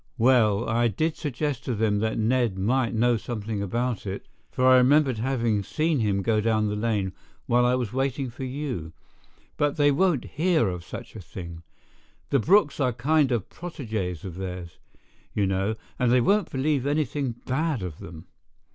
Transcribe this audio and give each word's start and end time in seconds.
"Well, 0.17 0.67
I 0.67 0.87
did 0.87 1.15
suggest 1.15 1.63
to 1.65 1.75
them 1.75 1.99
that 1.99 2.17
Ned 2.17 2.57
might 2.57 2.95
know 2.95 3.17
something 3.17 3.61
about 3.61 4.07
it, 4.07 4.27
for 4.49 4.65
I 4.65 4.77
remembered 4.77 5.19
having 5.19 5.61
seen 5.61 5.99
him 5.99 6.23
go 6.23 6.41
down 6.41 6.67
the 6.69 6.75
lane 6.75 7.13
while 7.45 7.67
I 7.67 7.75
was 7.75 7.93
waiting 7.93 8.31
for 8.31 8.43
you, 8.43 8.93
but 9.57 9.77
they 9.77 9.91
won't 9.91 10.25
hear 10.25 10.69
of 10.69 10.83
such 10.83 11.15
a 11.15 11.19
thing. 11.21 11.61
The 12.31 12.39
Brookes 12.39 12.79
are 12.79 12.93
kind 12.93 13.31
of 13.31 13.47
protégés 13.49 14.23
of 14.23 14.37
theirs, 14.37 14.79
you 15.35 15.45
know, 15.45 15.75
and 15.99 16.11
they 16.11 16.19
won't 16.19 16.49
believe 16.51 16.87
anything 16.87 17.35
bad 17.45 17.83
of 17.83 17.99
them. 17.99 18.25